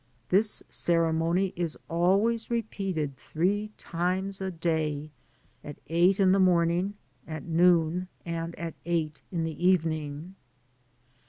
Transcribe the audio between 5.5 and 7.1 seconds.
at eight in the morning,